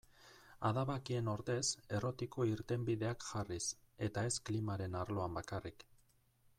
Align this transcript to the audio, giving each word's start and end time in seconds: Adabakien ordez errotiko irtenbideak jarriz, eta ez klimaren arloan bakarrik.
Adabakien 0.69 1.27
ordez 1.33 1.61
errotiko 1.97 2.47
irtenbideak 2.53 3.27
jarriz, 3.27 3.63
eta 4.09 4.25
ez 4.31 4.33
klimaren 4.49 4.99
arloan 5.05 5.41
bakarrik. 5.41 5.89